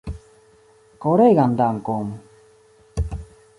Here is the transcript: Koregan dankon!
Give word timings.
Koregan 1.03 1.53
dankon! 1.61 2.07